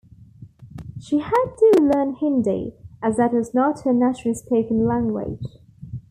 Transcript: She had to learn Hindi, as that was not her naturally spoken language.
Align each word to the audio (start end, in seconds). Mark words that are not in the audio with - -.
She 0.99 1.19
had 1.19 1.55
to 1.59 1.77
learn 1.79 2.15
Hindi, 2.15 2.73
as 3.03 3.17
that 3.17 3.33
was 3.33 3.53
not 3.53 3.81
her 3.81 3.93
naturally 3.93 4.33
spoken 4.33 4.87
language. 4.87 5.43